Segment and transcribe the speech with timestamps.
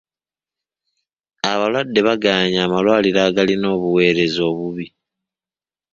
[1.51, 4.85] Abalwadde bagaanye amalwaliro agalina obuweereza obubi.